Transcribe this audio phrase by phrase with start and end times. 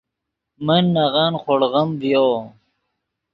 [0.65, 2.27] من نغن خوڑغیم ڤیو